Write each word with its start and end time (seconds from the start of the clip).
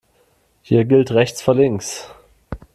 Hier 0.63 0.83
gilt 0.85 1.11
rechts 1.11 1.43
vor 1.43 1.53
links. 1.53 2.09